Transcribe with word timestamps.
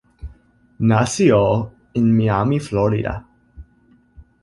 Nació 0.79 1.71
en 1.93 2.17
Miami, 2.17 2.59
Florida. 2.59 3.23